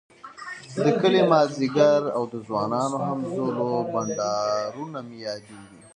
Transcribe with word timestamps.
د 0.83 0.85
کلي 1.01 1.21
ماذيګر 1.31 2.01
او 2.15 2.23
د 2.33 2.35
ځوانانو 2.47 2.97
همزولو 3.07 3.67
بنډارونه 3.91 4.99
مي 5.07 5.17
ياديږی 5.27 5.79